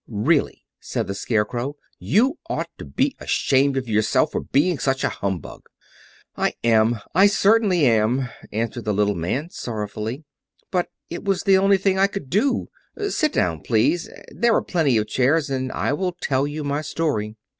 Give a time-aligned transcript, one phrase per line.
[0.07, 5.09] "Really," said the Scarecrow, "you ought to be ashamed of yourself for being such a
[5.09, 5.69] humbug."
[6.35, 10.23] "I am—I certainly am," answered the little man sorrowfully;
[10.71, 12.69] "but it was the only thing I could do.
[13.09, 17.35] Sit down, please, there are plenty of chairs; and I will tell you my story."